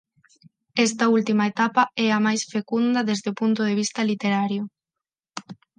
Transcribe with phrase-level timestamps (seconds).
[0.85, 4.63] Esta última etapa é a máis fecunda desde o punto de vista literario.